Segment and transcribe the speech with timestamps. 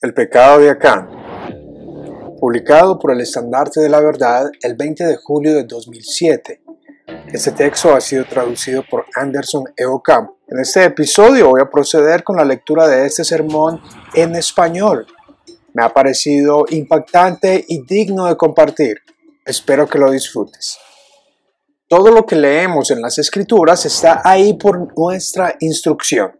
[0.00, 1.08] El pecado de Acán.
[2.38, 6.62] Publicado por el Estandarte de la Verdad el 20 de julio de 2007.
[7.32, 10.30] Este texto ha sido traducido por Anderson Eocamp.
[10.46, 13.80] En este episodio voy a proceder con la lectura de este sermón
[14.14, 15.04] en español.
[15.74, 18.98] Me ha parecido impactante y digno de compartir.
[19.44, 20.78] Espero que lo disfrutes.
[21.88, 26.38] Todo lo que leemos en las escrituras está ahí por nuestra instrucción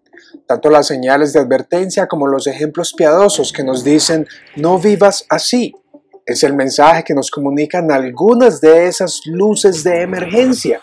[0.49, 4.27] tanto las señales de advertencia como los ejemplos piadosos que nos dicen
[4.57, 5.75] no vivas así.
[6.25, 10.81] Es el mensaje que nos comunican algunas de esas luces de emergencia.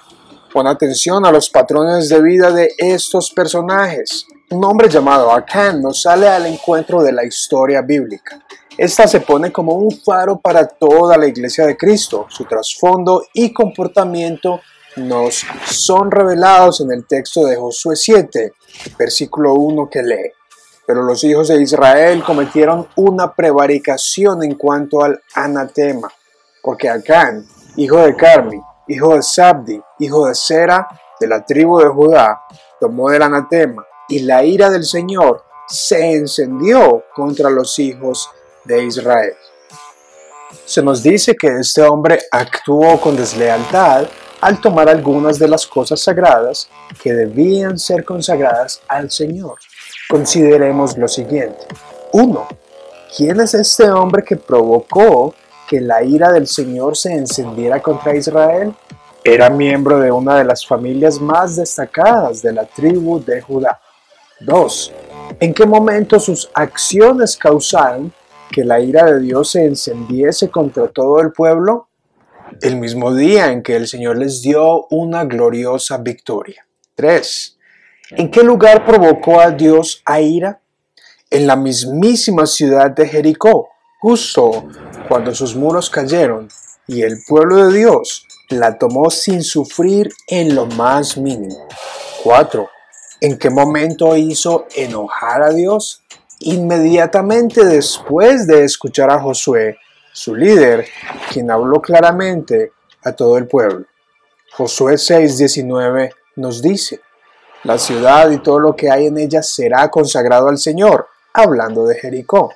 [0.53, 4.27] Pon atención a los patrones de vida de estos personajes.
[4.51, 8.45] Un hombre llamado Acán nos sale al encuentro de la historia bíblica.
[8.77, 12.27] Esta se pone como un faro para toda la iglesia de Cristo.
[12.29, 14.61] Su trasfondo y comportamiento
[14.97, 18.53] nos son revelados en el texto de Josué 7,
[18.97, 20.31] versículo 1 que lee.
[20.85, 26.11] Pero los hijos de Israel cometieron una prevaricación en cuanto al anatema,
[26.61, 27.45] porque Acán,
[27.75, 30.87] hijo de Carmi, hijo de Sabdi, hijo de Sera,
[31.19, 32.41] de la tribu de Judá,
[32.79, 38.29] tomó el anatema, y la ira del Señor se encendió contra los hijos
[38.63, 39.33] de Israel.
[40.65, 44.07] Se nos dice que este hombre actuó con deslealtad
[44.41, 46.69] al tomar algunas de las cosas sagradas
[47.01, 49.57] que debían ser consagradas al Señor.
[50.09, 51.65] Consideremos lo siguiente.
[52.11, 52.47] 1.
[53.15, 55.33] ¿Quién es este hombre que provocó
[55.67, 58.73] que la ira del Señor se encendiera contra Israel?
[59.23, 63.79] Era miembro de una de las familias más destacadas de la tribu de Judá.
[64.41, 64.93] 2.
[65.39, 68.13] ¿En qué momento sus acciones causaron
[68.51, 71.87] que la ira de Dios se encendiese contra todo el pueblo?
[72.61, 76.65] El mismo día en que el Señor les dio una gloriosa victoria.
[76.95, 77.57] 3.
[78.11, 80.59] ¿En qué lugar provocó a Dios a ira?
[81.29, 84.67] En la mismísima ciudad de Jericó, justo
[85.07, 86.47] cuando sus muros cayeron
[86.87, 91.67] y el pueblo de Dios la tomó sin sufrir en lo más mínimo.
[92.23, 92.69] 4.
[93.21, 96.03] ¿En qué momento hizo enojar a Dios?
[96.39, 99.77] Inmediatamente después de escuchar a Josué
[100.15, 100.87] su líder,
[101.29, 102.71] quien habló claramente
[103.03, 103.85] a todo el pueblo.
[104.53, 107.01] Josué 6:19 nos dice,
[107.65, 111.95] la ciudad y todo lo que hay en ella será consagrado al Señor, hablando de
[111.95, 112.53] Jericó.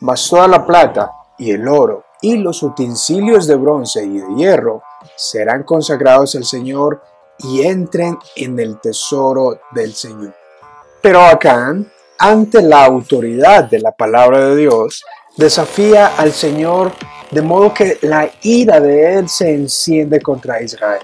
[0.00, 4.82] Mas toda la plata y el oro y los utensilios de bronce y de hierro
[5.16, 7.02] serán consagrados al Señor
[7.38, 10.34] y entren en el tesoro del Señor.
[11.00, 11.88] Pero Acán,
[12.18, 15.04] ante la autoridad de la palabra de Dios,
[15.36, 16.92] desafía al Señor
[17.30, 21.02] de modo que la ira de Él se enciende contra Israel.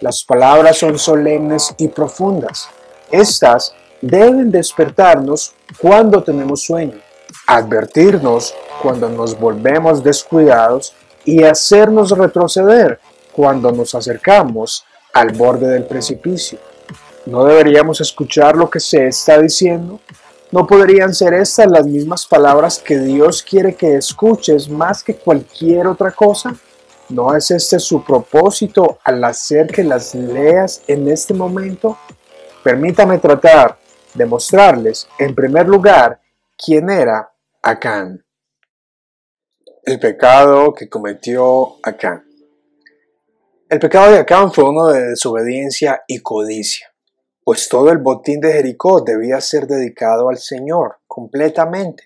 [0.00, 2.68] Las palabras son solemnes y profundas.
[3.10, 6.98] Estas deben despertarnos cuando tenemos sueño,
[7.46, 10.92] advertirnos cuando nos volvemos descuidados
[11.24, 13.00] y hacernos retroceder
[13.32, 16.58] cuando nos acercamos al borde del precipicio.
[17.26, 20.00] ¿No deberíamos escuchar lo que se está diciendo?
[20.54, 25.88] ¿No podrían ser estas las mismas palabras que Dios quiere que escuches más que cualquier
[25.88, 26.54] otra cosa?
[27.08, 31.98] ¿No es este su propósito al hacer que las leas en este momento?
[32.62, 33.76] Permítame tratar
[34.14, 36.20] de mostrarles, en primer lugar,
[36.56, 38.24] quién era Acán.
[39.82, 42.24] El pecado que cometió Acán.
[43.68, 46.93] El pecado de Acán fue uno de desobediencia y codicia
[47.44, 52.04] pues todo el botín de Jericó debía ser dedicado al Señor completamente.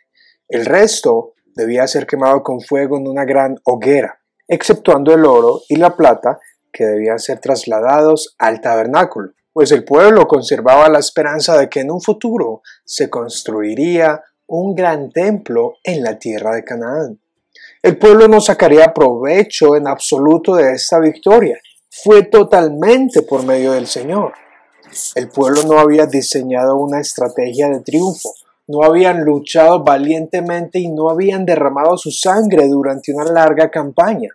[0.49, 5.76] El resto debía ser quemado con fuego en una gran hoguera, exceptuando el oro y
[5.76, 6.38] la plata
[6.72, 11.91] que debían ser trasladados al tabernáculo, pues el pueblo conservaba la esperanza de que en
[11.91, 17.20] un futuro se construiría un gran templo en la tierra de Canaán.
[17.82, 21.59] El pueblo no sacaría provecho en absoluto de esta victoria,
[21.91, 24.32] fue totalmente por medio del Señor.
[25.14, 28.34] El pueblo no había diseñado una estrategia de triunfo,
[28.68, 34.30] no habían luchado valientemente y no habían derramado su sangre durante una larga campaña.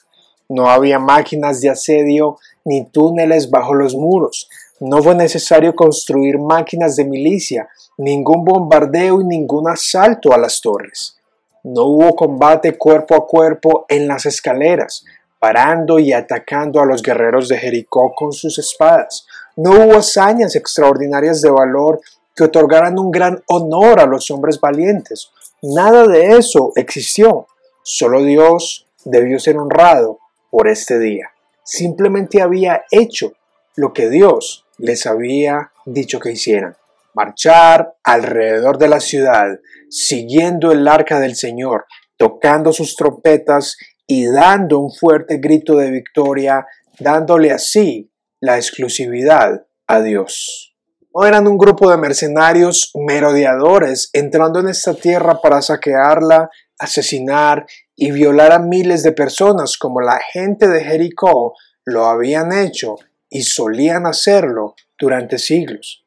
[0.49, 4.49] No había máquinas de asedio ni túneles bajo los muros.
[4.79, 11.17] No fue necesario construir máquinas de milicia, ningún bombardeo y ningún asalto a las torres.
[11.63, 15.05] No hubo combate cuerpo a cuerpo en las escaleras,
[15.39, 19.25] parando y atacando a los guerreros de Jericó con sus espadas.
[19.55, 22.01] No hubo hazañas extraordinarias de valor
[22.35, 25.29] que otorgaran un gran honor a los hombres valientes.
[25.61, 27.47] Nada de eso existió.
[27.83, 30.19] Solo Dios debió ser honrado
[30.49, 31.29] por este día.
[31.63, 33.33] Simplemente había hecho
[33.75, 36.75] lo que Dios les había dicho que hicieran.
[37.15, 41.85] marchar alrededor de la ciudad, siguiendo el arca del Señor,
[42.17, 43.77] tocando sus trompetas
[44.07, 46.65] y dando un fuerte grito de victoria,
[46.99, 48.09] dándole así
[48.43, 50.75] la exclusividad a Dios.
[51.15, 58.11] No eran un grupo de mercenarios merodeadores entrando en esta tierra para saquearla, asesinar y
[58.11, 61.53] violar a miles de personas como la gente de Jericó
[61.85, 62.97] lo habían hecho
[63.29, 66.03] y solían hacerlo durante siglos.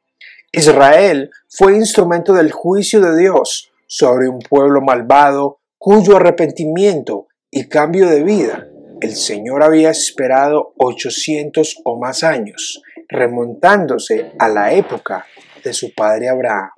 [0.52, 8.10] Israel fue instrumento del juicio de Dios sobre un pueblo malvado cuyo arrepentimiento y cambio
[8.10, 8.68] de vida
[9.00, 15.26] el Señor había esperado 800 o más años, remontándose a la época
[15.62, 16.70] de su padre Abraham.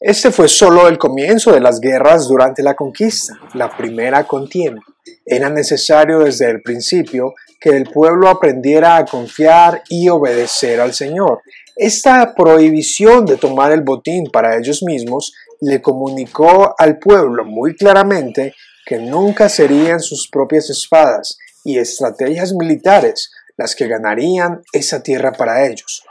[0.00, 4.82] Este fue solo el comienzo de las guerras durante la conquista, la primera contienda.
[5.24, 11.40] Era necesario desde el principio que el pueblo aprendiera a confiar y obedecer al Señor.
[11.74, 18.54] Esta prohibición de tomar el botín para ellos mismos le comunicó al pueblo muy claramente
[18.86, 25.66] que nunca serían sus propias espadas y estrategias militares las que ganarían esa tierra para
[25.66, 26.04] ellos.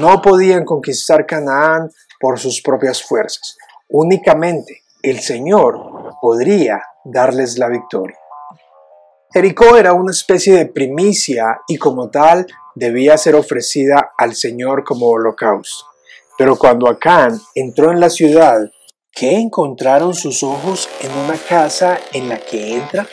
[0.00, 1.90] No podían conquistar Canaán
[2.20, 3.56] por sus propias fuerzas.
[3.88, 8.16] Únicamente el Señor podría darles la victoria.
[9.32, 15.06] Jericó era una especie de primicia y como tal debía ser ofrecida al Señor como
[15.06, 15.86] holocausto.
[16.36, 18.60] Pero cuando Acán entró en la ciudad,
[19.12, 23.06] ¿qué encontraron sus ojos en una casa en la que entra?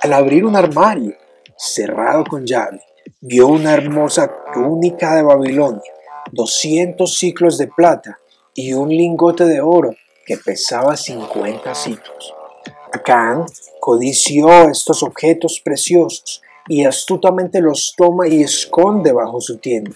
[0.00, 1.16] Al abrir un armario
[1.56, 2.80] cerrado con llave,
[3.20, 5.92] vio una hermosa túnica de Babilonia,
[6.32, 8.18] 200 ciclos de plata
[8.54, 9.94] y un lingote de oro
[10.26, 12.34] que pesaba 50 ciclos.
[12.92, 13.44] Acán
[13.80, 19.92] codició estos objetos preciosos y astutamente los toma y esconde bajo su tienda.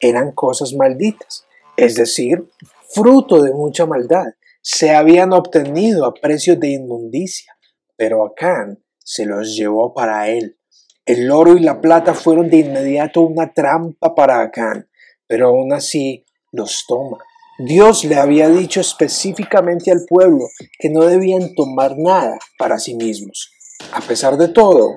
[0.00, 1.46] Eran cosas malditas,
[1.76, 2.44] es decir,
[2.88, 4.26] fruto de mucha maldad.
[4.62, 7.56] Se habían obtenido a precio de inmundicia,
[7.96, 10.58] pero Acán se los llevó para él.
[11.06, 14.88] El oro y la plata fueron de inmediato una trampa para Acán,
[15.26, 17.18] pero aún así los toma
[17.62, 20.46] Dios le había dicho específicamente al pueblo
[20.78, 23.50] que no debían tomar nada para sí mismos.
[23.92, 24.94] A pesar de todo,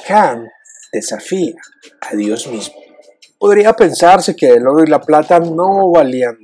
[0.00, 0.48] Acán
[0.92, 1.54] desafía
[2.00, 2.74] a Dios mismo.
[3.38, 6.38] Podría pensarse que el oro y la plata no valían.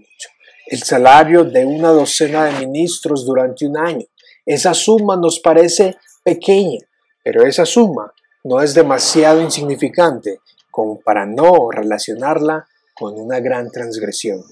[0.71, 4.05] El salario de una docena de ministros durante un año.
[4.45, 6.79] Esa suma nos parece pequeña,
[7.25, 8.13] pero esa suma
[8.45, 14.43] no es demasiado insignificante como para no relacionarla con una gran transgresión.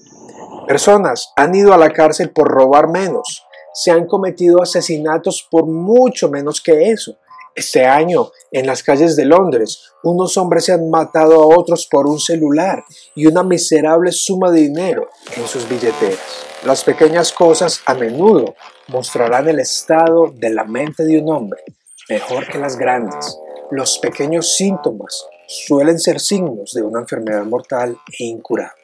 [0.67, 3.45] Personas han ido a la cárcel por robar menos.
[3.75, 7.19] Se han cometido asesinatos por mucho menos que eso.
[7.57, 12.05] Este año, en las calles de Londres, unos hombres se han matado a otros por
[12.05, 12.83] un celular
[13.15, 16.19] y una miserable suma de dinero en sus billeteras.
[16.65, 18.53] Las pequeñas cosas a menudo
[18.89, 21.63] mostrarán el estado de la mente de un hombre,
[22.09, 23.39] mejor que las grandes.
[23.71, 28.83] Los pequeños síntomas suelen ser signos de una enfermedad mortal e incurable.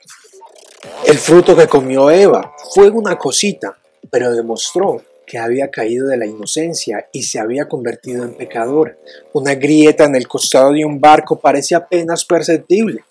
[1.05, 3.77] El fruto que comió Eva fue una cosita,
[4.09, 8.95] pero demostró que había caído de la inocencia y se había convertido en pecadora.
[9.33, 13.03] Una grieta en el costado de un barco parece apenas perceptible,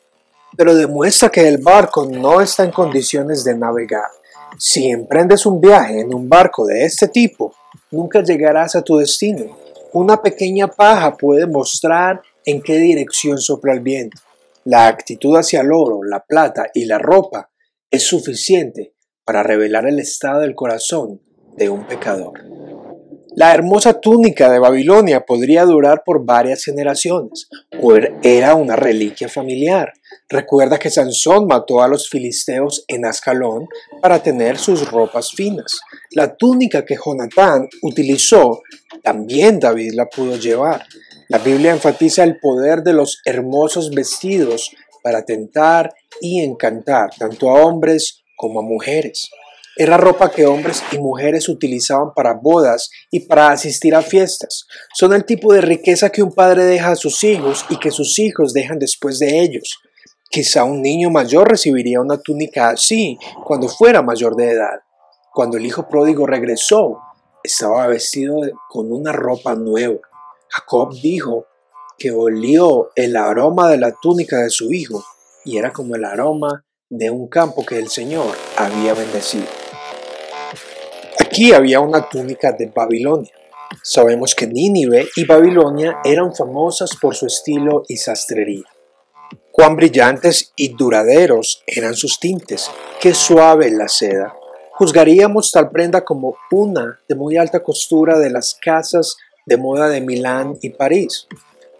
[0.56, 4.10] pero demuestra que el barco no está en condiciones de navegar.
[4.58, 7.54] Si emprendes un viaje en un barco de este tipo,
[7.90, 9.56] nunca llegarás a tu destino.
[9.92, 14.20] Una pequeña paja puede mostrar en qué dirección sopla el viento.
[14.64, 17.50] La actitud hacia el oro, la plata y la ropa
[17.90, 18.94] es suficiente
[19.24, 21.20] para revelar el estado del corazón
[21.56, 22.52] de un pecador.
[23.34, 27.48] La hermosa túnica de Babilonia podría durar por varias generaciones,
[27.80, 29.94] o er, era una reliquia familiar.
[30.28, 33.68] Recuerda que Sansón mató a los filisteos en Ascalón
[34.02, 35.80] para tener sus ropas finas.
[36.10, 38.60] La túnica que Jonatán utilizó,
[39.02, 40.84] también David la pudo llevar.
[41.28, 44.70] La Biblia enfatiza el poder de los hermosos vestidos
[45.02, 49.30] para tentar y encantar tanto a hombres como a mujeres.
[49.76, 54.66] Era ropa que hombres y mujeres utilizaban para bodas y para asistir a fiestas.
[54.94, 58.18] Son el tipo de riqueza que un padre deja a sus hijos y que sus
[58.18, 59.80] hijos dejan después de ellos.
[60.28, 64.80] Quizá un niño mayor recibiría una túnica así cuando fuera mayor de edad.
[65.32, 66.98] Cuando el hijo pródigo regresó,
[67.42, 68.36] estaba vestido
[68.68, 70.00] con una ropa nueva.
[70.48, 71.46] Jacob dijo
[71.96, 75.02] que olió el aroma de la túnica de su hijo
[75.46, 79.61] y era como el aroma de un campo que el Señor había bendecido.
[81.18, 83.32] Aquí había una túnica de Babilonia.
[83.82, 88.64] Sabemos que Nínive y Babilonia eran famosas por su estilo y sastrería.
[89.50, 94.34] Cuán brillantes y duraderos eran sus tintes, qué suave la seda.
[94.72, 99.16] Juzgaríamos tal prenda como una de muy alta costura de las casas
[99.46, 101.26] de moda de Milán y París.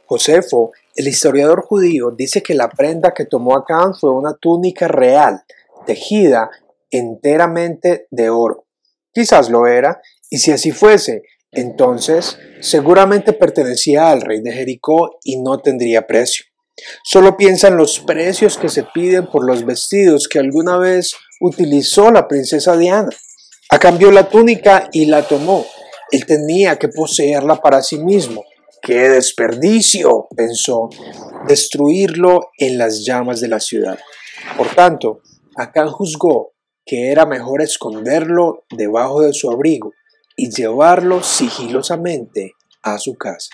[0.07, 5.43] Josefo, el historiador judío, dice que la prenda que tomó Acán fue una túnica real,
[5.87, 6.51] tejida
[6.91, 8.67] enteramente de oro.
[9.13, 10.01] Quizás lo era,
[10.31, 16.47] y si así fuese, entonces seguramente pertenecía al rey de Jericó y no tendría precio.
[17.05, 22.11] Solo piensa en los precios que se piden por los vestidos que alguna vez utilizó
[22.11, 23.11] la princesa Diana.
[23.69, 25.67] A cambio la túnica y la tomó.
[26.11, 28.45] Él tenía que poseerla para sí mismo.
[28.81, 30.29] ¡Qué desperdicio!
[30.35, 30.89] pensó,
[31.47, 33.99] destruirlo en las llamas de la ciudad.
[34.57, 35.21] Por tanto,
[35.57, 36.52] Acán juzgó
[36.85, 39.93] que era mejor esconderlo debajo de su abrigo
[40.37, 43.51] y llevarlo sigilosamente a su casa.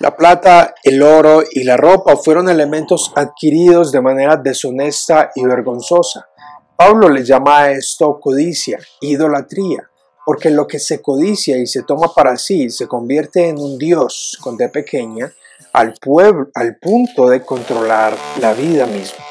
[0.00, 6.28] La plata, el oro y la ropa fueron elementos adquiridos de manera deshonesta y vergonzosa.
[6.76, 9.90] Pablo le llama a esto codicia, idolatría,
[10.24, 14.38] porque lo que se codicia y se toma para sí se convierte en un dios
[14.40, 15.32] con D pequeña
[15.72, 19.24] al pueblo, al punto de controlar la vida misma.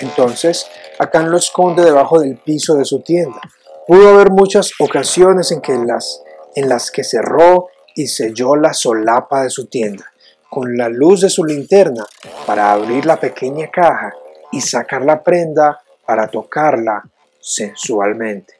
[0.00, 0.66] Entonces,
[0.98, 3.40] Acán lo esconde debajo del piso de su tienda.
[3.86, 6.22] Pudo haber muchas ocasiones en, que las,
[6.54, 10.10] en las que cerró y selló la solapa de su tienda
[10.54, 12.06] con la luz de su linterna
[12.46, 14.14] para abrir la pequeña caja
[14.52, 17.02] y sacar la prenda para tocarla
[17.40, 18.54] sensualmente.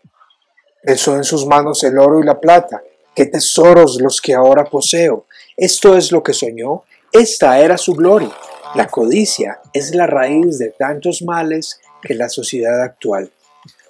[0.83, 2.83] Besó en sus manos el oro y la plata.
[3.15, 5.27] ¡Qué tesoros los que ahora poseo!
[5.57, 6.83] Esto es lo que soñó.
[7.13, 8.33] Esta era su gloria.
[8.75, 13.31] La codicia es la raíz de tantos males que la sociedad actual.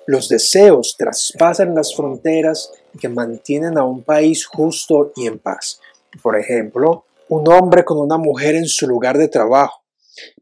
[0.07, 5.81] Los deseos traspasan las fronteras que mantienen a un país justo y en paz.
[6.23, 9.83] Por ejemplo, un hombre con una mujer en su lugar de trabajo.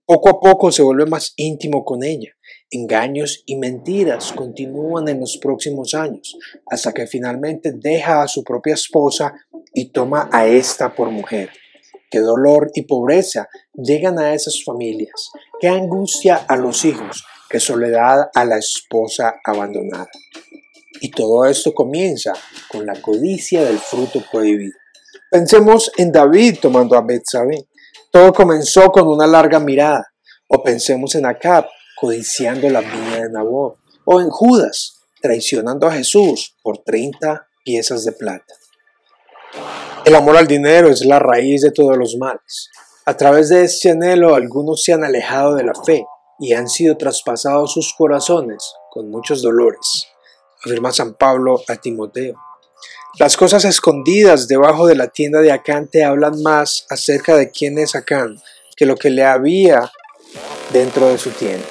[0.04, 2.30] Poco a poco se vuelve más íntimo con ella.
[2.70, 6.36] Engaños y mentiras continúan en los próximos años,
[6.66, 9.34] hasta que finalmente deja a su propia esposa
[9.74, 11.50] y toma a esta por mujer.
[12.10, 18.30] Qué dolor y pobreza llegan a esas familias, qué angustia a los hijos, qué soledad
[18.34, 20.08] a la esposa abandonada.
[21.02, 22.32] Y todo esto comienza
[22.70, 24.78] con la codicia del fruto prohibido.
[25.30, 27.68] Pensemos en David tomando a Betsabé.
[28.10, 30.14] Todo comenzó con una larga mirada.
[30.48, 31.66] O pensemos en Acab
[32.00, 33.76] codiciando la viña de Nabot.
[34.06, 38.54] O en Judas traicionando a Jesús por 30 piezas de plata.
[40.06, 42.70] El amor al dinero es la raíz de todos los males.
[43.04, 46.06] A través de este anhelo algunos se han alejado de la fe
[46.42, 50.08] y han sido traspasados sus corazones con muchos dolores,
[50.64, 52.34] afirma San Pablo a Timoteo.
[53.20, 57.78] Las cosas escondidas debajo de la tienda de Acán te hablan más acerca de quién
[57.78, 58.42] es Acán
[58.76, 59.92] que lo que le había
[60.72, 61.64] dentro de su tienda,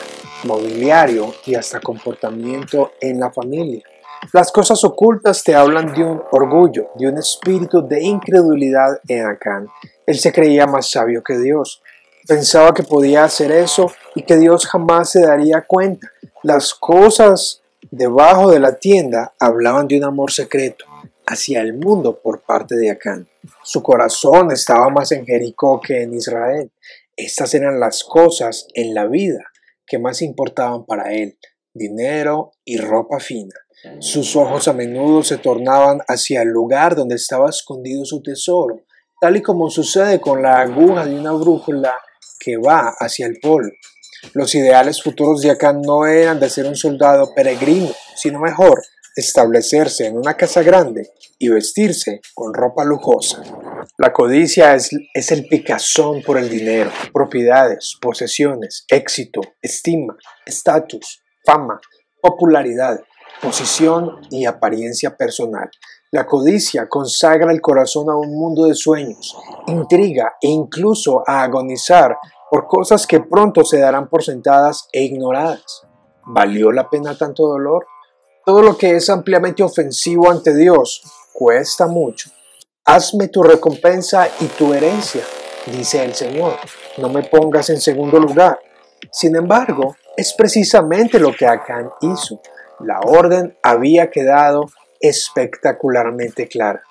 [0.46, 3.84] mobiliario y hasta comportamiento en la familia.
[4.32, 9.68] Las cosas ocultas te hablan de un orgullo, de un espíritu de incredulidad en Acán.
[10.06, 11.82] Él se creía más sabio que Dios.
[12.28, 16.12] Pensaba que podía hacer eso y que Dios jamás se daría cuenta.
[16.44, 20.86] Las cosas debajo de la tienda hablaban de un amor secreto,
[21.26, 23.28] hacia el mundo por parte de Acán.
[23.64, 26.72] Su corazón estaba más en Jericó que en Israel.
[27.16, 29.44] Estas eran las cosas en la vida
[29.86, 31.38] que más importaban para él,
[31.74, 33.56] dinero y ropa fina.
[34.00, 38.82] Sus ojos a menudo se tornaban hacia el lugar donde estaba escondido su tesoro,
[39.20, 41.94] tal y como sucede con la aguja de una brújula
[42.44, 43.70] que va hacia el polo.
[44.34, 48.82] Los ideales futuros de Acán no eran de ser un soldado peregrino, sino mejor,
[49.16, 53.44] establecerse en una casa grande y vestirse con ropa lujosa.
[53.98, 61.82] La codicia es, es, el picazón por el dinero, propiedades, posesiones, éxito, estima, estatus, fama,
[62.22, 63.00] popularidad,
[63.42, 65.70] posición y apariencia personal.
[66.14, 69.38] La codicia consagra el corazón a un mundo de sueños,
[69.68, 72.18] intriga e incluso a agonizar
[72.50, 75.84] por cosas que pronto se darán por sentadas e ignoradas.
[76.26, 77.88] ¿Valió la pena tanto dolor?
[78.46, 81.02] Todo lo que es ampliamente ofensivo ante Dios
[81.32, 82.30] cuesta mucho.
[82.84, 85.24] Hazme tu recompensa y tu herencia,
[85.68, 86.58] dice el Señor.
[86.98, 88.60] No me pongas en segundo lugar.
[89.14, 92.42] Sin embargo, es precisamente lo que Acán hizo.
[92.82, 94.66] La orden había quedado
[95.02, 96.84] espectacularmente clara.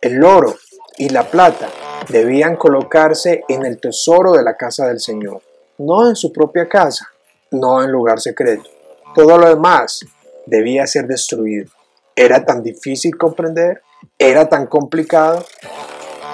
[0.00, 0.56] El oro
[0.96, 1.68] y la plata
[2.08, 5.42] debían colocarse en el tesoro de la casa del Señor,
[5.78, 7.06] no en su propia casa,
[7.50, 8.68] no en lugar secreto.
[9.14, 10.04] Todo lo demás
[10.46, 11.70] debía ser destruido.
[12.16, 13.82] ¿Era tan difícil comprender?
[14.18, 15.44] ¿Era tan complicado?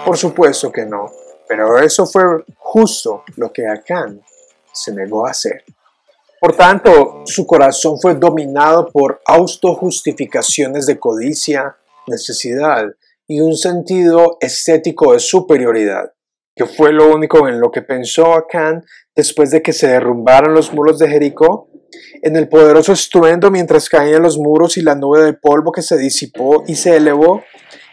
[0.05, 1.11] Por supuesto que no,
[1.49, 2.23] pero eso fue
[2.59, 4.21] justo lo que Acán
[4.73, 5.65] se negó a hacer.
[6.41, 11.77] Por tanto, su corazón fue dominado por autojustificaciones de codicia,
[12.07, 12.87] necesidad
[13.27, 16.13] y un sentido estético de superioridad,
[16.55, 20.73] que fue lo único en lo que pensó Acán después de que se derrumbaron los
[20.73, 21.71] muros de Jericó,
[22.23, 25.97] en el poderoso estruendo mientras caían los muros y la nube de polvo que se
[25.97, 27.43] disipó y se elevó,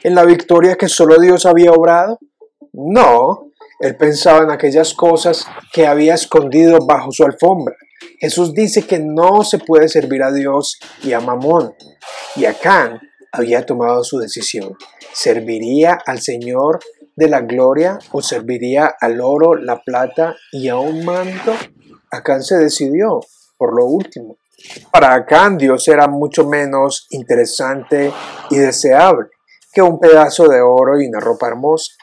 [0.03, 2.19] en la victoria que solo Dios había obrado.
[2.73, 7.75] No, él pensaba en aquellas cosas que había escondido bajo su alfombra.
[8.19, 11.73] Jesús dice que no se puede servir a Dios y a Mamón.
[12.35, 14.75] Y Acán había tomado su decisión.
[15.13, 16.79] ¿Serviría al Señor
[17.15, 21.53] de la gloria o serviría al oro, la plata y a un manto?
[22.11, 23.19] Acán se decidió
[23.57, 24.37] por lo último.
[24.91, 28.11] Para Acán Dios era mucho menos interesante
[28.49, 29.27] y deseable
[29.73, 31.93] que un pedazo de oro y una ropa hermosa.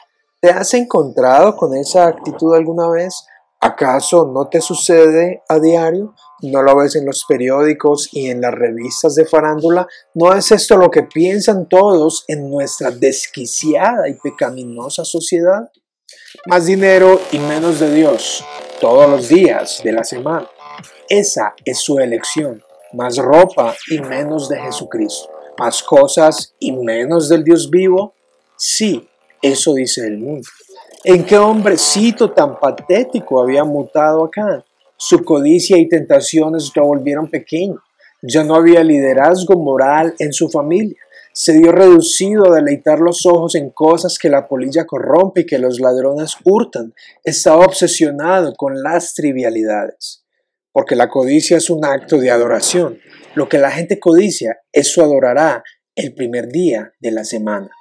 [0.41, 3.25] ¿Te has encontrado con esa actitud alguna vez?
[3.63, 6.15] ¿Acaso no te sucede a diario?
[6.41, 9.87] ¿No lo ves en los periódicos y en las revistas de farándula?
[10.15, 15.69] ¿No es esto lo que piensan todos en nuestra desquiciada y pecaminosa sociedad?
[16.47, 18.43] Más dinero y menos de Dios
[18.79, 20.49] todos los días de la semana.
[21.07, 22.63] Esa es su elección.
[22.93, 25.29] Más ropa y menos de Jesucristo.
[25.59, 28.15] Más cosas y menos del Dios vivo.
[28.57, 29.07] Sí,
[29.39, 30.49] eso dice el mundo.
[31.03, 34.63] ¿En qué hombrecito tan patético había mutado acá?
[34.97, 37.81] Su codicia y tentaciones lo volvieron pequeño.
[38.21, 40.95] Ya no había liderazgo moral en su familia.
[41.33, 45.57] Se dio reducido a deleitar los ojos en cosas que la polilla corrompe y que
[45.57, 46.93] los ladrones hurtan.
[47.23, 50.23] Estaba obsesionado con las trivialidades.
[50.71, 52.99] Porque la codicia es un acto de adoración.
[53.33, 55.63] Lo que la gente codicia, eso adorará
[55.95, 57.71] el primer día de la semana.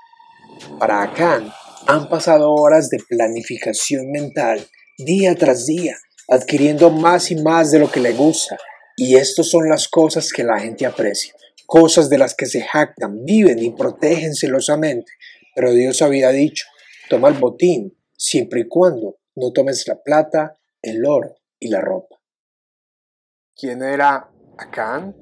[0.78, 1.52] Para Acán,
[1.90, 4.64] han pasado horas de planificación mental,
[4.96, 5.96] día tras día,
[6.28, 8.56] adquiriendo más y más de lo que le gusta.
[8.96, 11.34] Y estas son las cosas que la gente aprecia,
[11.66, 15.10] cosas de las que se jactan, viven y protegen celosamente.
[15.52, 16.66] Pero Dios había dicho,
[17.08, 22.20] toma el botín, siempre y cuando no tomes la plata, el oro y la ropa.
[23.56, 25.16] ¿Quién era Acán?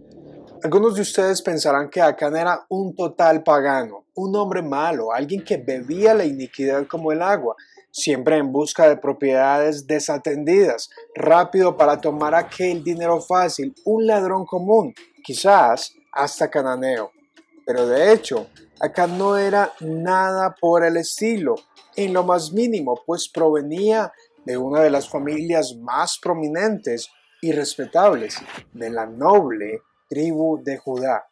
[0.63, 5.57] Algunos de ustedes pensarán que Acán era un total pagano, un hombre malo, alguien que
[5.57, 7.55] bebía la iniquidad como el agua,
[7.91, 14.93] siempre en busca de propiedades desatendidas, rápido para tomar aquel dinero fácil, un ladrón común,
[15.23, 17.13] quizás hasta cananeo.
[17.65, 18.49] Pero de hecho,
[18.81, 21.55] Acán no era nada por el estilo,
[21.95, 24.13] en lo más mínimo, pues provenía
[24.45, 27.09] de una de las familias más prominentes
[27.41, 28.37] y respetables
[28.73, 31.29] de la noble tribu de Judá.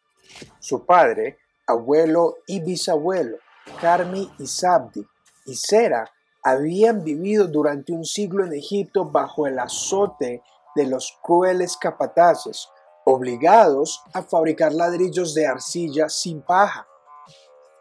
[0.59, 1.37] Su padre,
[1.67, 3.37] abuelo y bisabuelo,
[3.81, 5.05] Carmi y Sabdi
[5.45, 6.09] y Sera,
[6.43, 10.41] habían vivido durante un siglo en Egipto bajo el azote
[10.75, 12.69] de los crueles capataces,
[13.05, 16.87] obligados a fabricar ladrillos de arcilla sin paja.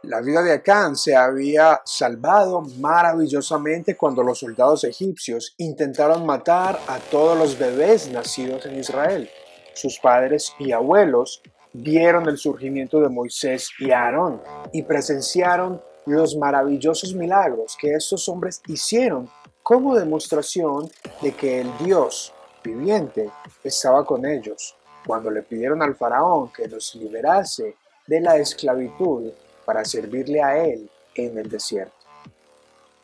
[0.02, 6.98] La vida de Acán se había salvado maravillosamente cuando los soldados egipcios intentaron matar a
[6.98, 9.30] todos los bebés nacidos en Israel
[9.76, 11.42] sus padres y abuelos
[11.76, 14.40] vieron el surgimiento de Moisés y Aarón
[14.72, 19.28] y presenciaron los maravillosos milagros que estos hombres hicieron
[19.62, 23.30] como demostración de que el Dios viviente
[23.62, 24.74] estaba con ellos
[25.06, 29.32] cuando le pidieron al faraón que los liberase de la esclavitud
[29.64, 31.94] para servirle a él en el desierto.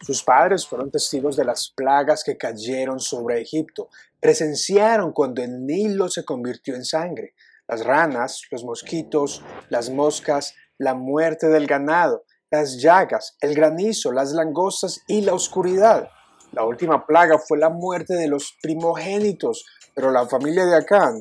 [0.00, 3.88] Sus padres fueron testigos de las plagas que cayeron sobre Egipto.
[4.18, 7.34] Presenciaron cuando el Nilo se convirtió en sangre.
[7.68, 14.32] Las ranas, los mosquitos, las moscas, la muerte del ganado, las llagas, el granizo, las
[14.32, 16.10] langostas y la oscuridad.
[16.52, 21.18] La última plaga fue la muerte de los primogénitos, pero la familia de Acán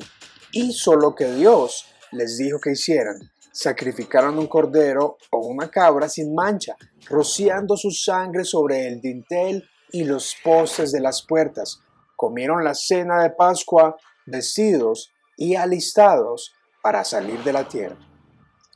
[0.52, 6.34] hizo lo que Dios les dijo que hicieran sacrificaron un cordero o una cabra sin
[6.34, 6.74] mancha,
[7.08, 11.80] rociando su sangre sobre el dintel y los postes de las puertas.
[12.16, 17.98] Comieron la cena de Pascua vestidos y alistados para salir de la tierra.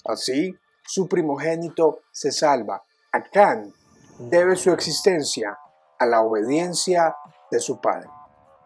[0.04, 2.84] Así, su primogénito se salva.
[3.12, 3.72] Acán
[4.18, 5.58] debe su existencia
[5.98, 7.16] a la obediencia
[7.50, 8.08] de su padre.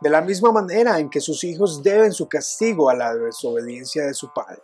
[0.00, 4.14] De la misma manera en que sus hijos deben su castigo a la desobediencia de
[4.14, 4.62] su padre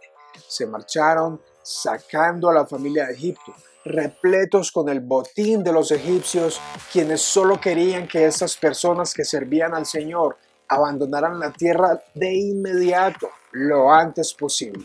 [0.49, 6.61] se marcharon sacando a la familia de Egipto, repletos con el botín de los egipcios,
[6.93, 10.37] quienes solo querían que esas personas que servían al Señor
[10.69, 14.85] abandonaran la tierra de inmediato, lo antes posible.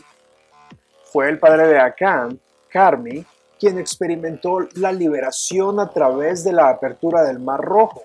[1.12, 3.24] Fue el padre de Acán, Carmi,
[3.58, 8.02] quien experimentó la liberación a través de la apertura del Mar Rojo.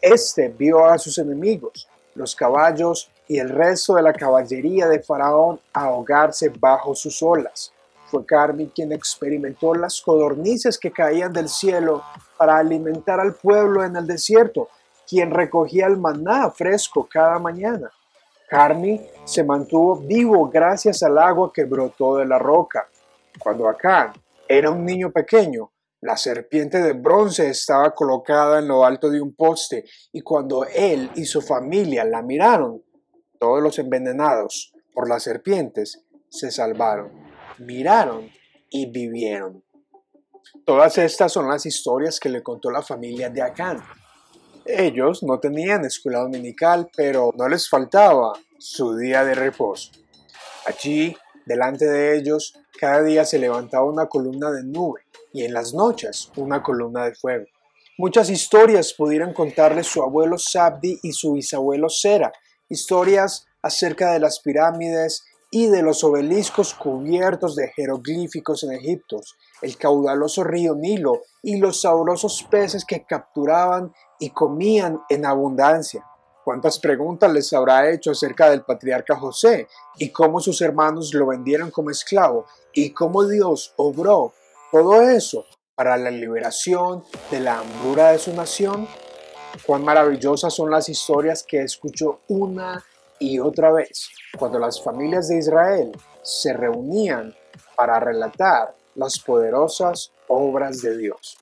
[0.00, 5.60] Este vio a sus enemigos, los caballos y el resto de la caballería de Faraón
[5.72, 7.72] ahogarse bajo sus olas.
[8.06, 12.02] Fue Carmi quien experimentó las codornices que caían del cielo
[12.38, 14.68] para alimentar al pueblo en el desierto,
[15.08, 17.90] quien recogía el maná fresco cada mañana.
[18.48, 22.88] Carmi se mantuvo vivo gracias al agua que brotó de la roca.
[23.38, 24.12] Cuando Acán
[24.48, 29.34] era un niño pequeño, la serpiente de bronce estaba colocada en lo alto de un
[29.34, 32.82] poste y cuando él y su familia la miraron,
[33.40, 37.10] todos los envenenados por las serpientes se salvaron,
[37.58, 38.30] miraron
[38.70, 39.64] y vivieron.
[40.64, 43.82] Todas estas son las historias que le contó la familia de Acán.
[44.68, 49.92] Ellos no tenían escuela dominical, pero no les faltaba su día de reposo.
[50.66, 55.02] Allí, delante de ellos, cada día se levantaba una columna de nube
[55.32, 57.46] y en las noches una columna de fuego.
[57.96, 62.32] Muchas historias pudieran contarles su abuelo Sabdi y su bisabuelo Sera,
[62.68, 69.20] historias acerca de las pirámides y de los obeliscos cubiertos de jeroglíficos en Egipto,
[69.62, 76.04] el caudaloso río Nilo y los sabrosos peces que capturaban y comían en abundancia.
[76.44, 79.66] ¿Cuántas preguntas les habrá hecho acerca del patriarca José
[79.98, 84.32] y cómo sus hermanos lo vendieron como esclavo y cómo Dios obró
[84.70, 88.86] todo eso para la liberación de la hambruna de su nación?
[89.64, 92.84] Cuán maravillosas son las historias que escuchó una
[93.18, 97.34] y otra vez cuando las familias de Israel se reunían
[97.76, 101.38] para relatar las poderosas obras de Dios.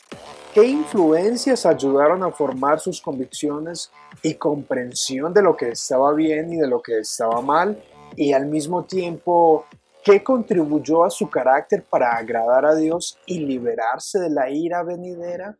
[0.53, 3.91] ¿Qué influencias ayudaron a formar sus convicciones
[4.23, 7.83] y comprensión de lo que estaba bien y de lo que estaba mal?
[8.17, 9.67] Y al mismo tiempo,
[10.05, 15.57] ¿qué contribuyó a su carácter para agradar a Dios y liberarse de la ira venidera?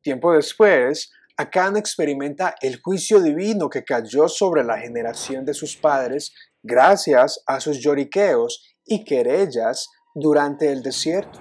[0.00, 6.32] Tiempo después, Acán experimenta el juicio divino que cayó sobre la generación de sus padres
[6.62, 11.40] gracias a sus lloriqueos y querellas durante el desierto.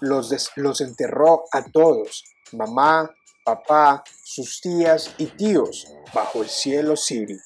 [0.00, 3.10] Los, los enterró a todos, mamá,
[3.44, 7.38] papá, sus tías y tíos, bajo el cielo sirio.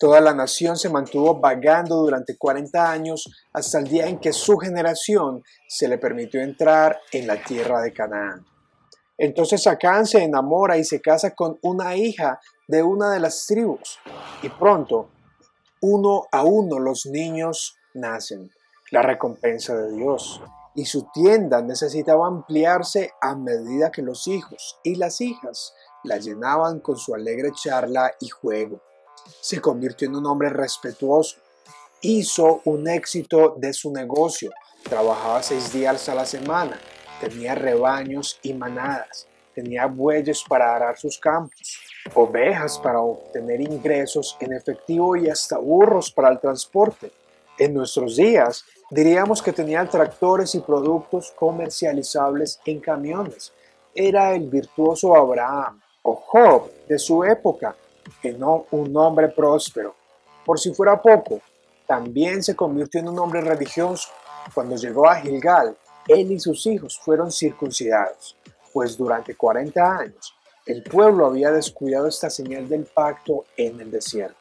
[0.00, 4.56] Toda la nación se mantuvo vagando durante 40 años hasta el día en que su
[4.56, 8.46] generación se le permitió entrar en la tierra de Canaán.
[9.18, 13.98] Entonces Acán se enamora y se casa con una hija de una de las tribus
[14.42, 15.08] y pronto,
[15.80, 18.50] uno a uno los niños nacen
[18.90, 20.40] la recompensa de Dios.
[20.74, 26.78] Y su tienda necesitaba ampliarse a medida que los hijos y las hijas la llenaban
[26.78, 28.80] con su alegre charla y juego.
[29.40, 31.38] Se convirtió en un hombre respetuoso.
[32.00, 34.52] Hizo un éxito de su negocio.
[34.84, 36.78] Trabajaba seis días a la semana.
[37.20, 39.26] Tenía rebaños y manadas.
[39.54, 41.80] Tenía bueyes para arar sus campos,
[42.14, 47.10] ovejas para obtener ingresos en efectivo y hasta burros para el transporte.
[47.58, 53.52] En nuestros días, Diríamos que tenía tractores y productos comercializables en camiones.
[53.94, 57.76] Era el virtuoso Abraham o Job de su época,
[58.22, 59.94] que no un hombre próspero.
[60.42, 61.42] Por si fuera poco,
[61.86, 64.08] también se convirtió en un hombre religioso.
[64.54, 65.76] Cuando llegó a Gilgal,
[66.08, 68.36] él y sus hijos fueron circuncidados,
[68.72, 70.34] pues durante 40 años
[70.66, 74.36] el pueblo había descuidado esta señal del pacto en el desierto.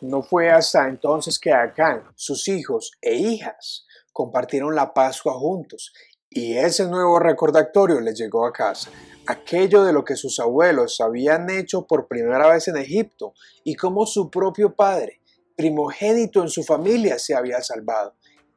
[0.00, 5.92] No fue hasta entonces que Acán, sus hijos e hijas compartieron la Pascua juntos
[6.30, 8.90] y ese nuevo recordatorio les llegó a casa,
[9.26, 14.06] aquello de lo que sus abuelos habían hecho por primera vez en Egipto y cómo
[14.06, 15.20] su propio padre,
[15.54, 18.14] primogénito en su familia, se había salvado.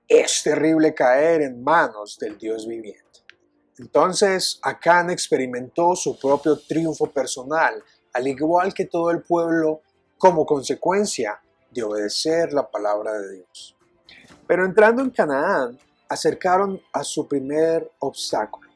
[0.07, 3.01] Es terrible caer en manos del Dios viviente.
[3.79, 9.81] Entonces Acán experimentó su propio triunfo personal, al igual que todo el pueblo
[10.17, 11.41] como consecuencia
[11.71, 13.75] de obedecer la palabra de Dios.
[14.47, 18.69] Pero entrando en Canaán, acercaron a su primer obstáculo,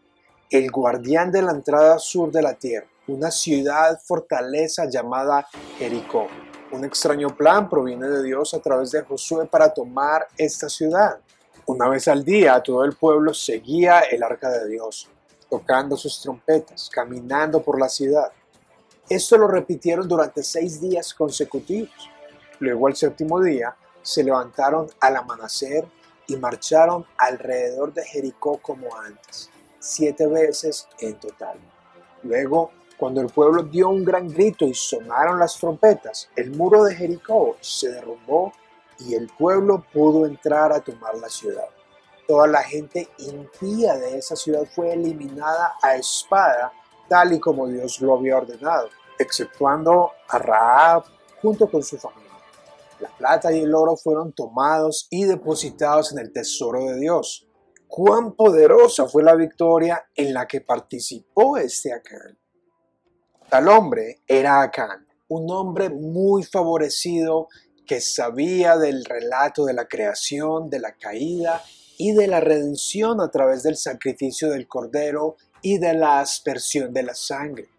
[0.50, 6.28] el guardián de la entrada sur de la tierra, una ciudad fortaleza llamada Jericó.
[6.72, 11.20] Un extraño plan proviene de Dios a través de Josué para tomar esta ciudad.
[11.66, 15.10] Una vez al día todo el pueblo seguía el arca de Dios,
[15.50, 18.32] tocando sus trompetas, caminando por la ciudad.
[19.10, 22.12] Esto lo repitieron durante seis días consecutivos.
[22.60, 25.88] Luego al séptimo día se levantaron al amanecer
[26.28, 31.58] y marcharon alrededor de Jericó como antes, siete veces en total.
[32.22, 36.96] Luego, cuando el pueblo dio un gran grito y sonaron las trompetas, el muro de
[36.96, 38.52] Jericó se derrumbó
[39.00, 41.70] y el pueblo pudo entrar a tomar la ciudad.
[42.28, 46.74] Toda la gente impía de esa ciudad fue eliminada a espada,
[47.08, 51.04] tal y como Dios lo había ordenado exceptuando a Raab,
[51.42, 52.30] junto con su familia.
[53.00, 57.48] La plata y el oro fueron tomados y depositados en el tesoro de Dios.
[57.88, 62.38] Cuán poderosa fue la victoria en la que participó este Acán.
[63.50, 67.48] Tal hombre era Acán, un hombre muy favorecido
[67.88, 71.64] que sabía del relato de la creación, de la caída
[71.98, 77.02] y de la redención a través del sacrificio del cordero y de la aspersión de
[77.02, 77.70] la sangre.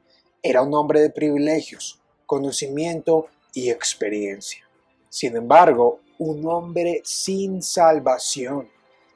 [0.43, 4.69] Era un hombre de privilegios, conocimiento y experiencia.
[5.09, 8.69] Sin embargo, un hombre sin salvación.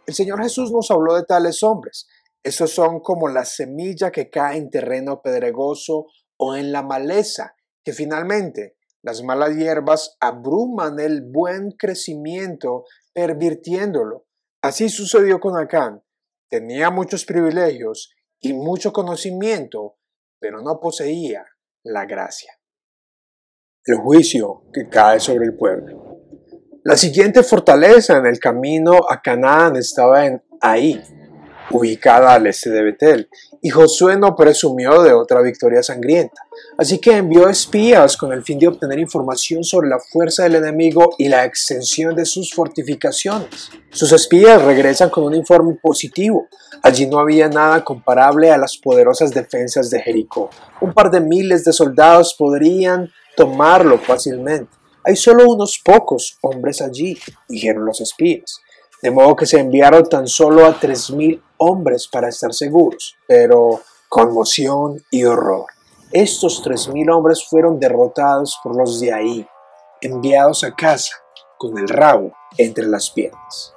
[0.06, 2.06] El Señor Jesús nos habló de tales hombres.
[2.44, 6.06] Esos son como la semilla que cae en terreno pedregoso
[6.36, 14.26] o en la maleza, que finalmente las malas hierbas abruman el buen crecimiento, pervirtiéndolo.
[14.62, 16.02] Así sucedió con Acán.
[16.48, 19.98] Tenía muchos privilegios y mucho conocimiento,
[20.40, 21.44] pero no poseía
[21.84, 22.52] la gracia.
[23.84, 26.20] El juicio que cae sobre el pueblo.
[26.82, 30.98] La siguiente fortaleza en el camino a Canaán estaba en Ahí,
[31.70, 33.28] ubicada al este de Betel,
[33.62, 36.42] y Josué no presumió de otra victoria sangrienta,
[36.76, 41.14] así que envió espías con el fin de obtener información sobre la fuerza del enemigo
[41.18, 43.70] y la extensión de sus fortificaciones.
[43.90, 46.48] Sus espías regresan con un informe positivo.
[46.82, 50.50] Allí no había nada comparable a las poderosas defensas de Jericó.
[50.80, 54.70] Un par de miles de soldados podrían tomarlo fácilmente.
[55.04, 58.60] Hay solo unos pocos hombres allí, dijeron los espías.
[59.04, 63.82] De modo que se enviaron tan solo a tres mil hombres para estar seguros, pero
[64.08, 65.66] conmoción y horror.
[66.10, 69.46] Estos tres mil hombres fueron derrotados por los de ahí,
[70.00, 71.16] enviados a casa
[71.58, 73.73] con el rabo entre las piernas.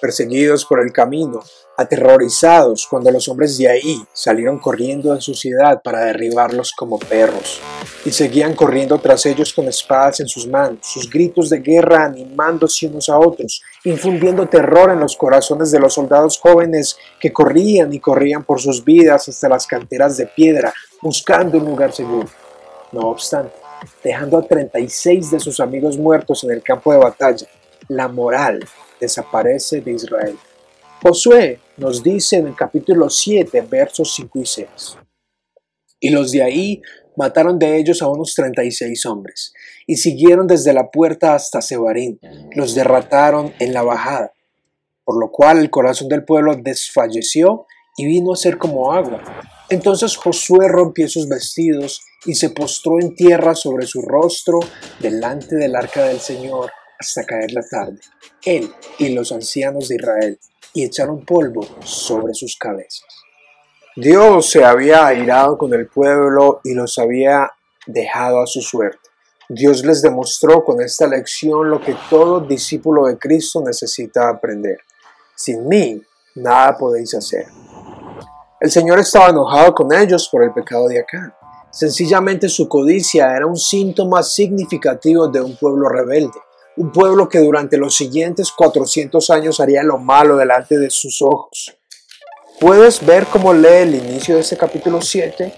[0.00, 1.42] Perseguidos por el camino,
[1.76, 7.60] aterrorizados cuando los hombres de ahí salieron corriendo de su ciudad para derribarlos como perros,
[8.04, 12.86] y seguían corriendo tras ellos con espadas en sus manos, sus gritos de guerra animándose
[12.86, 17.98] unos a otros, infundiendo terror en los corazones de los soldados jóvenes que corrían y
[17.98, 22.28] corrían por sus vidas hasta las canteras de piedra, buscando un lugar seguro.
[22.92, 23.54] No obstante,
[24.02, 27.46] dejando a 36 de sus amigos muertos en el campo de batalla,
[27.88, 28.64] la moral
[29.00, 30.36] desaparece de Israel.
[31.02, 34.66] Josué nos dice en el capítulo 7, versos 5 y 6.
[36.00, 36.82] Y los de ahí
[37.16, 39.52] mataron de ellos a unos 36 hombres,
[39.86, 42.18] y siguieron desde la puerta hasta Sebarín,
[42.54, 44.32] los derrataron en la bajada,
[45.04, 49.22] por lo cual el corazón del pueblo desfalleció y vino a ser como agua.
[49.70, 54.60] Entonces Josué rompió sus vestidos y se postró en tierra sobre su rostro
[55.00, 57.98] delante del arca del Señor hasta caer la tarde,
[58.44, 60.38] él y los ancianos de Israel,
[60.72, 63.04] y echaron polvo sobre sus cabezas.
[63.96, 67.50] Dios se había airado con el pueblo y los había
[67.86, 68.98] dejado a su suerte.
[69.48, 74.78] Dios les demostró con esta lección lo que todo discípulo de Cristo necesita aprender.
[75.36, 76.02] Sin mí,
[76.34, 77.46] nada podéis hacer.
[78.60, 81.36] El Señor estaba enojado con ellos por el pecado de acá.
[81.70, 86.40] Sencillamente su codicia era un síntoma significativo de un pueblo rebelde
[86.76, 91.76] un pueblo que durante los siguientes 400 años haría lo malo delante de sus ojos.
[92.60, 95.52] Puedes ver cómo lee el inicio de este capítulo 7,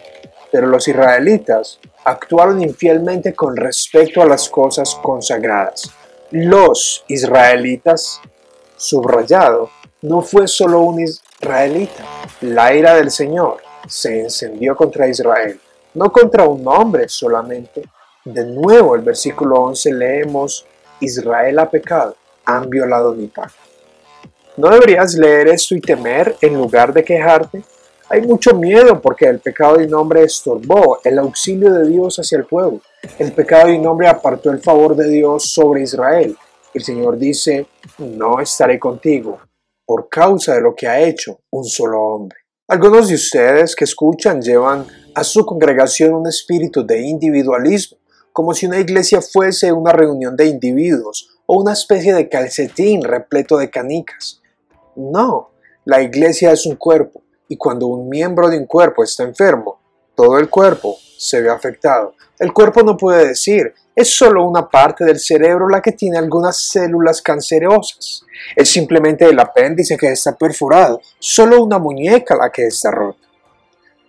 [0.53, 5.91] pero los israelitas actuaron infielmente con respecto a las cosas consagradas.
[6.31, 8.21] Los israelitas,
[8.77, 9.71] subrayado,
[10.03, 12.05] no fue solo un israelita.
[12.43, 15.61] La ira del Señor se encendió contra Israel,
[15.95, 17.83] no contra un hombre solamente.
[18.25, 20.67] De nuevo, el versículo 11 leemos
[21.01, 23.59] Israel ha pecado, han violado mi pacto.
[24.57, 27.63] ¿No deberías leer esto y temer en lugar de quejarte?
[28.09, 32.39] Hay mucho miedo porque el pecado de un hombre estorbó el auxilio de Dios hacia
[32.39, 32.81] el pueblo.
[33.19, 36.37] El pecado de un hombre apartó el favor de Dios sobre Israel.
[36.73, 37.67] El Señor dice,
[37.99, 39.41] no estaré contigo
[39.85, 42.39] por causa de lo que ha hecho un solo hombre.
[42.69, 47.99] Algunos de ustedes que escuchan llevan a su congregación un espíritu de individualismo
[48.37, 53.57] como si una iglesia fuese una reunión de individuos o una especie de calcetín repleto
[53.57, 54.43] de canicas.
[54.95, 55.53] No,
[55.87, 59.81] la iglesia es un cuerpo y cuando un miembro de un cuerpo está enfermo,
[60.15, 62.13] todo el cuerpo se ve afectado.
[62.39, 66.61] El cuerpo no puede decir, es solo una parte del cerebro la que tiene algunas
[66.61, 68.23] células cancerosas.
[68.55, 73.27] Es simplemente el apéndice que está perforado, solo una muñeca la que está rota.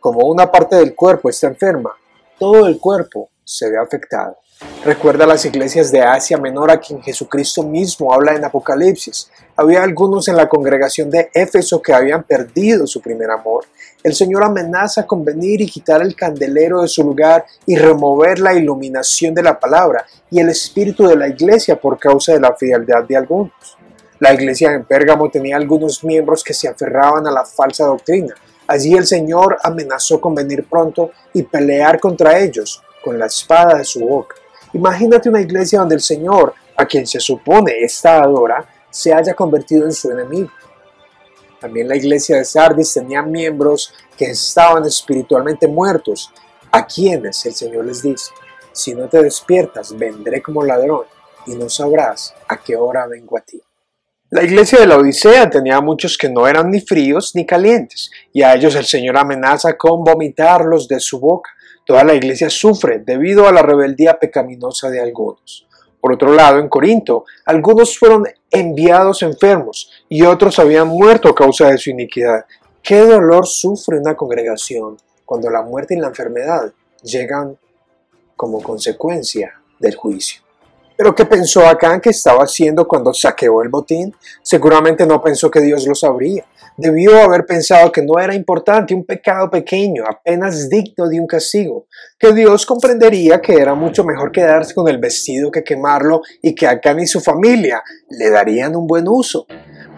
[0.02, 1.94] Como una parte del cuerpo está enferma,
[2.38, 4.38] todo el cuerpo se ve afectado.
[4.84, 9.32] Recuerda las iglesias de Asia Menor a quien Jesucristo mismo habla en Apocalipsis.
[9.56, 13.66] Había algunos en la congregación de Éfeso que habían perdido su primer amor.
[14.04, 18.54] El Señor amenaza con venir y quitar el candelero de su lugar y remover la
[18.54, 23.06] iluminación de la palabra y el espíritu de la iglesia por causa de la fidelidad
[23.06, 23.78] de algunos.
[24.20, 28.36] La iglesia en Pérgamo tenía algunos miembros que se aferraban a la falsa doctrina.
[28.68, 33.86] Allí el Señor amenazó con venir pronto y pelear contra ellos con la espada de
[33.86, 34.36] su boca.
[34.74, 39.86] Imagínate una iglesia donde el Señor, a quien se supone está adora, se haya convertido
[39.86, 40.52] en su enemigo.
[41.58, 46.34] También la iglesia de Sardis tenía miembros que estaban espiritualmente muertos,
[46.70, 48.30] a quienes el Señor les dice,
[48.74, 51.06] si no te despiertas, vendré como ladrón
[51.46, 53.62] y no sabrás a qué hora vengo a ti.
[54.32, 58.42] La iglesia de la Odisea tenía muchos que no eran ni fríos ni calientes, y
[58.42, 61.52] a ellos el Señor amenaza con vomitarlos de su boca.
[61.88, 65.66] Toda la iglesia sufre debido a la rebeldía pecaminosa de algunos.
[66.02, 71.70] Por otro lado, en Corinto, algunos fueron enviados enfermos y otros habían muerto a causa
[71.70, 72.46] de su iniquidad.
[72.84, 76.74] ¿Qué dolor sufre una congregación cuando la muerte y la enfermedad
[77.04, 77.58] llegan
[78.36, 80.47] como consecuencia del juicio?
[80.98, 84.16] Pero ¿qué pensó Acán que estaba haciendo cuando saqueó el botín?
[84.42, 86.44] Seguramente no pensó que Dios lo sabría.
[86.76, 91.86] Debió haber pensado que no era importante, un pecado pequeño, apenas digno de un castigo,
[92.18, 96.68] que Dios comprendería que era mucho mejor quedarse con el vestido que quemarlo y que
[96.68, 99.46] Acán y su familia le darían un buen uso.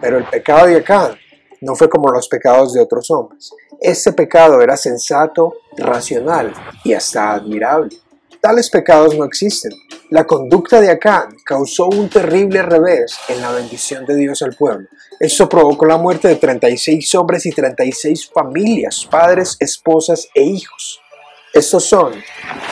[0.02, 1.18] Pero el pecado de Acán
[1.62, 3.52] no fue como los pecados de otros hombres.
[3.80, 7.96] Este pecado era sensato, racional y hasta admirable.
[8.42, 9.74] Tales pecados no existen.
[10.12, 14.88] La conducta de Acán causó un terrible revés en la bendición de Dios al pueblo.
[15.20, 21.02] Esto provocó la muerte de 36 hombres y 36 familias, padres, esposas e hijos.
[21.54, 22.14] Estos son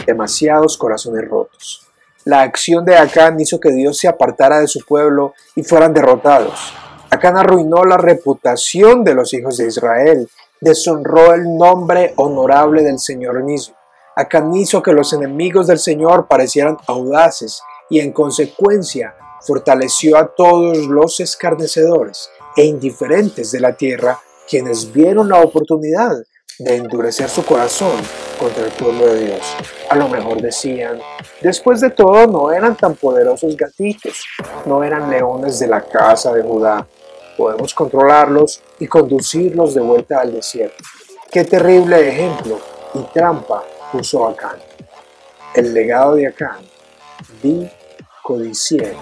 [0.06, 1.86] demasiados corazones rotos.
[2.24, 6.74] La acción de Acán hizo que Dios se apartara de su pueblo y fueran derrotados.
[7.10, 10.30] Acán arruinó la reputación de los hijos de Israel,
[10.62, 13.76] deshonró el nombre honorable del Señor mismo.
[14.18, 20.88] Acán hizo que los enemigos del Señor parecieran audaces y en consecuencia fortaleció a todos
[20.88, 26.18] los escarnecedores e indiferentes de la tierra quienes vieron la oportunidad
[26.58, 27.96] de endurecer su corazón
[28.40, 29.56] contra el pueblo de Dios.
[29.88, 31.00] A lo mejor decían,
[31.42, 34.26] después de todo no eran tan poderosos gatitos,
[34.66, 36.88] no eran leones de la casa de Judá.
[37.38, 40.84] Podemos controlarlos y conducirlos de vuelta al desierto.
[41.30, 42.60] Qué terrible ejemplo
[42.96, 44.58] y trampa puso Acán.
[45.56, 46.60] El legado de Acán.
[47.42, 47.70] Vi,
[48.24, 48.94] codicié,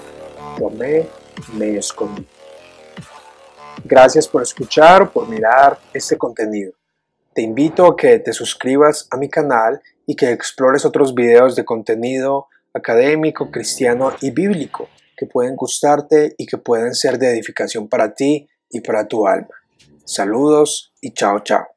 [0.57, 1.07] tomé,
[1.53, 2.25] me escondí.
[3.83, 6.73] Gracias por escuchar, por mirar este contenido.
[7.33, 11.65] Te invito a que te suscribas a mi canal y que explores otros videos de
[11.65, 18.13] contenido académico, cristiano y bíblico que pueden gustarte y que pueden ser de edificación para
[18.13, 19.49] ti y para tu alma.
[20.03, 21.74] Saludos y chao chao.